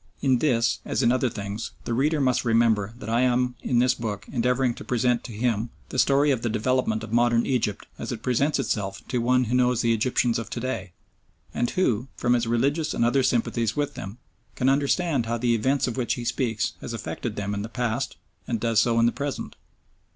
[0.19, 3.93] In this, as in other things, the reader must remember that I am in this
[3.93, 8.11] book endeavouring to present to him the story of the development of modern Egypt as
[8.11, 10.93] it presents itself to one who knows the Egyptians of to day,
[11.53, 14.17] and who, from his religious and other sympathies with them,
[14.55, 18.17] can understand how the events of which he speaks has affected them in the past
[18.47, 19.55] and does so in the present.